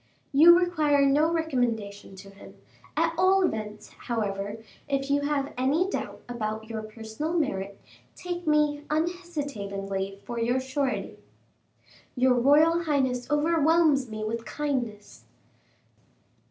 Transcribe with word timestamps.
"You 0.33 0.57
require 0.57 1.05
no 1.05 1.31
recommendation 1.31 2.15
to 2.15 2.31
him. 2.31 2.55
At 2.97 3.13
all 3.19 3.43
events, 3.45 3.89
however, 3.89 4.57
if 4.89 5.11
you 5.11 5.21
have 5.21 5.53
any 5.59 5.87
doubt 5.91 6.21
about 6.27 6.67
your 6.71 6.81
personal 6.81 7.33
merit, 7.33 7.79
take 8.15 8.47
me 8.47 8.83
unhesitatingly 8.89 10.17
for 10.25 10.39
your 10.39 10.59
surety." 10.59 11.19
"Your 12.15 12.33
royal 12.33 12.85
highness 12.85 13.29
overwhelms 13.29 14.09
me 14.09 14.23
with 14.23 14.43
kindness." 14.43 15.25